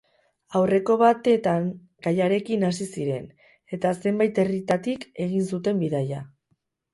[0.59, 1.67] Aurreko batetan
[2.07, 3.27] gaiarekin hasi ziren,
[3.79, 6.25] eta zenbait herritatik egin zuten bidaia.